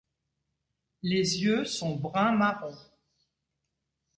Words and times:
Les 1.03 1.43
yeux 1.43 1.63
sont 1.63 1.95
brun 1.95 2.31
marron. 2.31 2.75